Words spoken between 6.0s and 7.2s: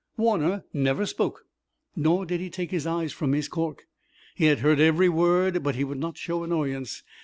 show annoyance.